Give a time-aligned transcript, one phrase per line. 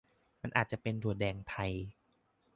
[0.41, 1.71] มันอาจจะเป็นถั่วแดงไทย